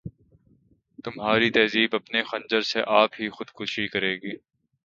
تمہاری 1.05 1.49
تہذیب 1.51 1.95
اپنے 1.95 2.23
خنجر 2.23 2.61
سے 2.61 2.81
آپ 2.93 3.19
ہی 3.19 3.29
خودکشی 3.29 3.87
کرے 3.87 4.13
گی 4.15 4.35